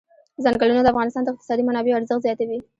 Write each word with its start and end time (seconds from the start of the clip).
ځنګلونه 0.43 0.81
د 0.83 0.87
افغانستان 0.93 1.23
د 1.23 1.27
اقتصادي 1.31 1.63
منابعو 1.65 1.97
ارزښت 1.99 2.21
زیاتوي. 2.25 2.57